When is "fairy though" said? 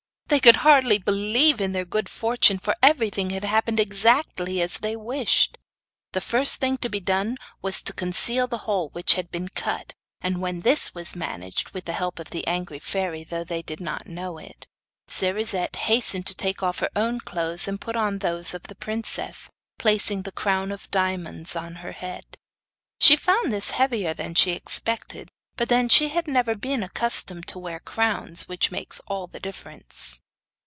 12.79-13.43